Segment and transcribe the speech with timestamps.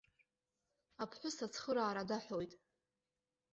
[1.03, 2.53] Аԥҳәыс ацхыраара даҳәоит.